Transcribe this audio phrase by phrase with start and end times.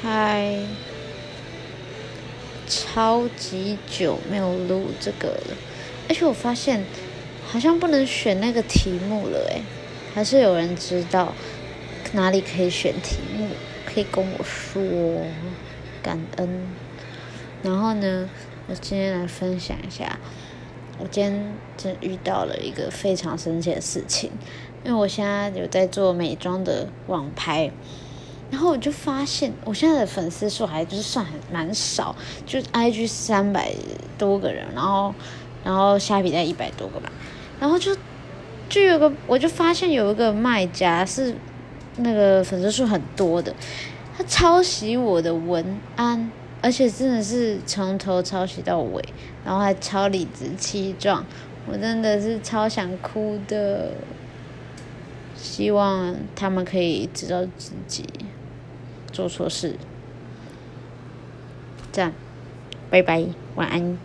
[0.00, 0.56] 嗨，
[2.68, 5.56] 超级久没有录这个了，
[6.08, 6.84] 而且我发现
[7.48, 9.62] 好像不能选那个题目了诶，
[10.14, 11.34] 还是有人知道
[12.12, 13.48] 哪里可以选题目，
[13.84, 14.80] 可以跟我说，
[16.00, 16.48] 感恩。
[17.64, 18.30] 然后呢，
[18.68, 20.20] 我今天来分享一下，
[21.00, 24.30] 我今天真遇到了一个非常神奇的事情，
[24.84, 27.72] 因为我现在有在做美妆的网拍。
[28.50, 32.16] 然后我就发现，我现在的粉丝数还就是算很蛮少，
[32.46, 33.74] 就 I G 三百
[34.16, 35.14] 多个人，然后
[35.62, 37.12] 然后虾皮在一百多个吧，
[37.60, 37.94] 然后就
[38.70, 41.34] 就有个，我就发现有一个卖家是
[41.98, 43.54] 那个粉丝数很多的，
[44.16, 46.30] 他抄袭我的文案，
[46.62, 49.04] 而且真的是从头抄袭到尾，
[49.44, 51.22] 然后还超理直气壮，
[51.66, 53.90] 我真的是超想哭的，
[55.36, 58.04] 希望他们可以知道自己。
[59.12, 59.76] 做错事，
[61.92, 62.12] 这样，
[62.90, 63.24] 拜拜，
[63.56, 63.98] 晚安。